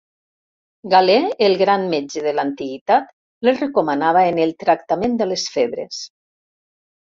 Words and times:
Galè, 0.93 1.17
el 1.47 1.55
gran 1.63 1.85
metge 1.91 2.23
de 2.29 2.33
l'Antiguitat, 2.39 3.13
les 3.49 3.63
recomanava 3.67 4.27
en 4.33 4.43
el 4.49 4.57
tractament 4.67 5.23
de 5.23 5.33
les 5.33 5.49
febres. 5.61 6.05